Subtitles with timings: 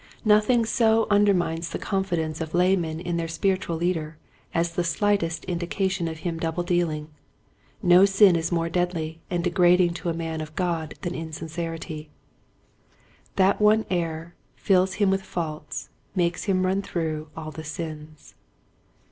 [0.25, 4.17] Nothing so undermines the confidence of laymen in their spiritual leader
[4.51, 7.09] as the slightest indi cation in him of double dealing.
[7.83, 12.09] No sin is more deadly and degrading to a man of God than insincerity.
[13.35, 18.33] That one error Fills him with faults; makes him run through all the sins."